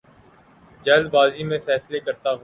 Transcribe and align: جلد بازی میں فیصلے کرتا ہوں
جلد 0.83 1.09
بازی 1.11 1.43
میں 1.43 1.59
فیصلے 1.59 1.99
کرتا 1.99 2.31
ہوں 2.31 2.39